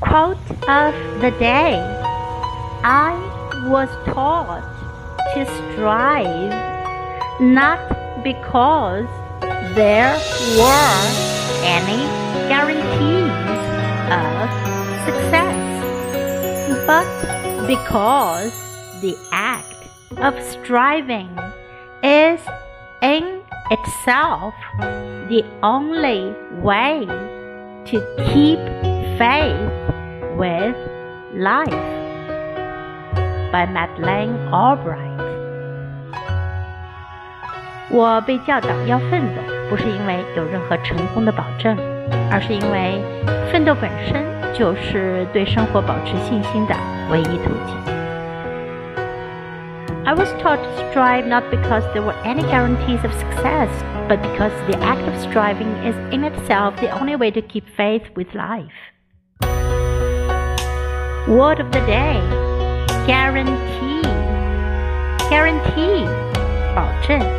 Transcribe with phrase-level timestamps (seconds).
[0.00, 1.78] Quote of the day.
[2.82, 3.12] I
[3.68, 4.64] was taught
[5.34, 6.50] to strive
[7.40, 7.78] not
[8.24, 9.06] because
[9.74, 10.14] there
[10.58, 11.00] were
[11.62, 12.02] any
[12.48, 13.30] guarantees
[14.10, 14.48] of
[15.06, 15.56] success,
[16.86, 18.52] but because
[19.02, 19.88] the act
[20.18, 21.30] of striving
[22.02, 22.40] is
[23.02, 24.54] in itself
[25.28, 27.06] the only way
[27.86, 28.00] to
[28.32, 28.58] keep
[29.18, 29.59] faith
[30.39, 30.75] with
[31.33, 31.69] life
[33.51, 35.13] by Madeleine Albright
[37.91, 41.77] 我被教导要奋斗，不是因为有任何成功的保证，
[42.31, 43.01] 而是因为
[43.51, 46.75] 奋斗本身就是对生活保持信心的
[47.11, 47.75] 唯一途径。
[50.03, 53.69] I was taught to strive not because there were any guarantees of success,
[54.07, 58.03] but because the act of striving is in itself the only way to keep faith
[58.15, 58.73] with life.
[61.30, 62.18] Word of the day
[63.06, 64.02] guarantee.
[65.30, 66.04] Guarantee
[66.74, 67.29] 保证。